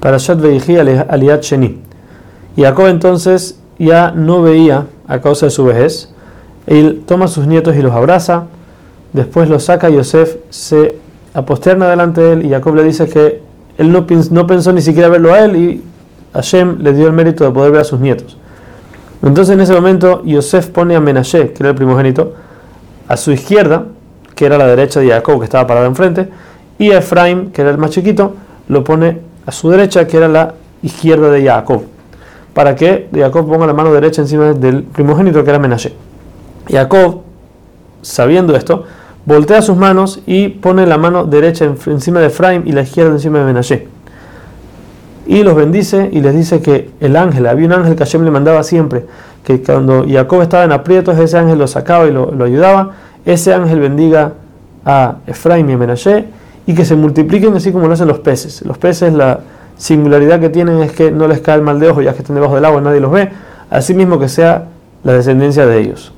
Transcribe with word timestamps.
para 0.00 0.18
Shat 0.18 0.38
Veiji 0.40 0.76
Aliat 0.76 1.42
Sheni. 1.42 1.80
Jacob 2.56 2.86
entonces 2.86 3.60
ya 3.78 4.10
no 4.10 4.42
veía 4.42 4.86
a 5.06 5.20
causa 5.20 5.46
de 5.46 5.50
su 5.50 5.64
vejez. 5.64 6.12
Él 6.66 7.02
toma 7.06 7.26
a 7.26 7.28
sus 7.28 7.46
nietos 7.46 7.76
y 7.76 7.82
los 7.82 7.92
abraza. 7.92 8.44
Después 9.12 9.48
los 9.48 9.64
saca 9.64 9.88
Yosef, 9.88 10.36
se 10.50 10.96
aposterna 11.32 11.88
delante 11.88 12.20
de 12.20 12.32
él 12.34 12.46
y 12.46 12.50
Jacob 12.50 12.74
le 12.74 12.84
dice 12.84 13.08
que 13.08 13.40
él 13.78 13.92
no, 13.92 14.06
no 14.30 14.46
pensó 14.46 14.72
ni 14.72 14.82
siquiera 14.82 15.08
verlo 15.08 15.32
a 15.32 15.44
él 15.44 15.56
y 15.56 15.82
Hashem 16.34 16.78
le 16.80 16.92
dio 16.92 17.06
el 17.06 17.12
mérito 17.12 17.44
de 17.44 17.50
poder 17.50 17.72
ver 17.72 17.80
a 17.80 17.84
sus 17.84 18.00
nietos. 18.00 18.36
Entonces 19.22 19.54
en 19.54 19.60
ese 19.60 19.72
momento 19.72 20.22
Yosef 20.24 20.68
pone 20.68 20.94
a 20.94 21.00
Menashe, 21.00 21.52
que 21.52 21.62
era 21.62 21.70
el 21.70 21.74
primogénito, 21.74 22.34
a 23.08 23.16
su 23.16 23.32
izquierda, 23.32 23.86
que 24.34 24.46
era 24.46 24.58
la 24.58 24.66
derecha 24.66 25.00
de 25.00 25.08
Jacob, 25.08 25.38
que 25.38 25.44
estaba 25.44 25.66
parado 25.66 25.86
enfrente, 25.86 26.28
y 26.78 26.92
a 26.92 26.98
Efraim, 26.98 27.50
que 27.50 27.62
era 27.62 27.70
el 27.70 27.78
más 27.78 27.90
chiquito, 27.90 28.34
lo 28.68 28.84
pone 28.84 29.27
a 29.48 29.52
su 29.52 29.70
derecha, 29.70 30.06
que 30.06 30.18
era 30.18 30.28
la 30.28 30.54
izquierda 30.82 31.30
de 31.30 31.42
Jacob, 31.42 31.82
para 32.52 32.76
que 32.76 33.08
Jacob 33.14 33.48
ponga 33.48 33.66
la 33.66 33.72
mano 33.72 33.92
derecha 33.92 34.20
encima 34.20 34.52
del 34.52 34.82
primogénito, 34.82 35.42
que 35.42 35.50
era 35.50 35.58
Menashe. 35.58 35.94
Jacob, 36.70 37.22
sabiendo 38.02 38.54
esto, 38.54 38.84
voltea 39.24 39.62
sus 39.62 39.76
manos 39.76 40.20
y 40.26 40.48
pone 40.48 40.86
la 40.86 40.98
mano 40.98 41.24
derecha 41.24 41.64
encima 41.86 42.20
de 42.20 42.26
Efraim 42.26 42.62
y 42.66 42.72
la 42.72 42.82
izquierda 42.82 43.12
encima 43.12 43.38
de 43.38 43.44
Menashe 43.46 43.88
y 45.28 45.42
los 45.42 45.54
bendice 45.54 46.08
y 46.10 46.20
les 46.20 46.34
dice 46.34 46.62
que 46.62 46.90
el 47.00 47.14
ángel, 47.14 47.46
había 47.46 47.66
un 47.66 47.74
ángel 47.74 47.94
que 47.94 48.04
Hashem 48.04 48.24
le 48.24 48.30
mandaba 48.30 48.62
siempre, 48.62 49.04
que 49.44 49.62
cuando 49.62 50.06
Jacob 50.08 50.40
estaba 50.40 50.64
en 50.64 50.72
aprietos, 50.72 51.18
ese 51.18 51.36
ángel 51.36 51.58
lo 51.58 51.66
sacaba 51.66 52.06
y 52.06 52.12
lo, 52.12 52.42
ayudaba, 52.42 52.92
ese 53.26 53.52
ángel 53.52 53.78
bendiga 53.78 54.32
a 54.86 55.16
Efraim 55.26 55.68
y 55.68 55.74
a 55.74 55.76
Menashe 55.76 56.24
y 56.68 56.74
que 56.74 56.84
se 56.84 56.94
multipliquen 56.96 57.54
así 57.54 57.72
como 57.72 57.86
lo 57.86 57.94
hacen 57.94 58.06
los 58.08 58.18
peces. 58.18 58.60
Los 58.60 58.76
peces, 58.76 59.14
la 59.14 59.40
singularidad 59.78 60.38
que 60.38 60.50
tienen 60.50 60.82
es 60.82 60.92
que 60.92 61.10
no 61.10 61.26
les 61.26 61.40
cae 61.40 61.56
el 61.56 61.62
mal 61.62 61.80
de 61.80 61.88
ojo, 61.88 62.02
ya 62.02 62.12
que 62.12 62.18
están 62.18 62.34
debajo 62.34 62.56
del 62.56 62.64
agua, 62.66 62.82
nadie 62.82 63.00
los 63.00 63.10
ve, 63.10 63.30
así 63.70 63.94
mismo 63.94 64.18
que 64.18 64.28
sea 64.28 64.66
la 65.02 65.14
descendencia 65.14 65.64
de 65.64 65.80
ellos. 65.80 66.12